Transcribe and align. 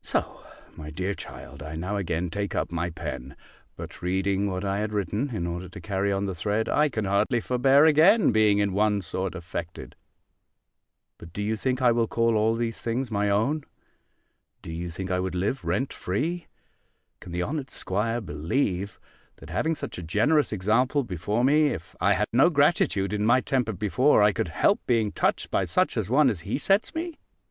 So, 0.00 0.46
my 0.76 0.88
dear 0.88 1.12
child, 1.12 1.62
I 1.62 1.76
now 1.76 1.98
again 1.98 2.30
take 2.30 2.54
up 2.54 2.72
my 2.72 2.88
pen: 2.88 3.36
but 3.76 4.00
reading 4.00 4.48
what 4.50 4.64
I 4.64 4.78
had 4.78 4.94
written, 4.94 5.28
in 5.36 5.46
order 5.46 5.68
to 5.68 5.78
carry 5.82 6.10
on 6.10 6.24
the 6.24 6.34
thread, 6.34 6.70
I 6.70 6.88
can 6.88 7.04
hardly 7.04 7.38
forbear 7.42 7.84
again 7.84 8.32
being 8.32 8.56
in 8.60 8.72
one 8.72 9.02
sort 9.02 9.34
affected. 9.34 9.94
But 11.18 11.34
do 11.34 11.42
you 11.42 11.54
think 11.54 11.82
I 11.82 11.92
will 11.92 12.06
call 12.08 12.34
all 12.34 12.54
these 12.54 12.80
things 12.80 13.10
my 13.10 13.28
own? 13.28 13.62
Do 14.62 14.70
you 14.70 14.88
think 14.88 15.10
I 15.10 15.20
would 15.20 15.34
live 15.34 15.62
rent 15.62 15.92
free? 15.92 16.46
Can 17.20 17.32
the 17.32 17.42
honoured 17.42 17.68
'squire 17.68 18.22
believe, 18.22 18.98
that 19.36 19.50
having 19.50 19.74
such 19.74 19.98
a 19.98 20.02
generous 20.02 20.50
example 20.50 21.04
before 21.04 21.44
me, 21.44 21.66
if 21.66 21.94
I 22.00 22.14
had 22.14 22.28
no 22.32 22.48
gratitude 22.48 23.12
in 23.12 23.26
my 23.26 23.42
temper 23.42 23.72
before, 23.74 24.22
I 24.22 24.32
could 24.32 24.48
help 24.48 24.80
being 24.86 25.12
touched 25.12 25.50
by 25.50 25.66
such 25.66 25.98
an 25.98 26.04
one 26.06 26.30
as 26.30 26.40
he 26.40 26.56
sets 26.56 26.94
me? 26.94 27.18